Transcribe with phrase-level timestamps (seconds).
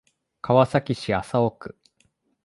[0.41, 1.77] 川崎市麻生区